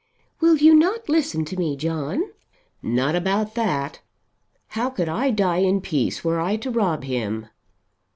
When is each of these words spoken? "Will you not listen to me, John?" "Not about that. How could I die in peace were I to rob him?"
"Will 0.39 0.57
you 0.57 0.73
not 0.73 1.09
listen 1.09 1.45
to 1.45 1.55
me, 1.57 1.75
John?" 1.77 2.23
"Not 2.81 3.15
about 3.15 3.53
that. 3.53 3.99
How 4.69 4.89
could 4.89 5.07
I 5.07 5.29
die 5.29 5.57
in 5.57 5.79
peace 5.79 6.23
were 6.23 6.39
I 6.39 6.55
to 6.57 6.71
rob 6.71 7.03
him?" 7.03 7.49